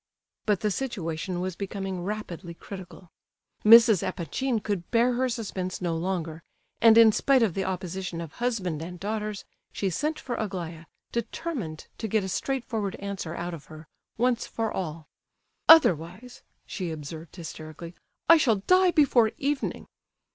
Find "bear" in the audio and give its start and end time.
4.89-5.13